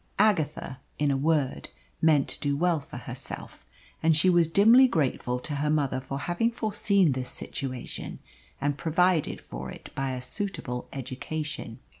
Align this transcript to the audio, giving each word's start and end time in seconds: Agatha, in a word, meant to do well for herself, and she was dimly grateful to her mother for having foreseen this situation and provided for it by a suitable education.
Agatha, 0.17 0.79
in 0.97 1.11
a 1.11 1.15
word, 1.15 1.69
meant 2.01 2.27
to 2.27 2.39
do 2.39 2.57
well 2.57 2.79
for 2.79 2.97
herself, 2.97 3.63
and 4.01 4.17
she 4.17 4.31
was 4.31 4.47
dimly 4.47 4.87
grateful 4.87 5.37
to 5.37 5.57
her 5.57 5.69
mother 5.69 5.99
for 6.01 6.17
having 6.21 6.49
foreseen 6.49 7.11
this 7.11 7.29
situation 7.29 8.17
and 8.59 8.79
provided 8.79 9.39
for 9.39 9.69
it 9.69 9.91
by 9.93 10.09
a 10.13 10.19
suitable 10.19 10.89
education. 10.91 11.77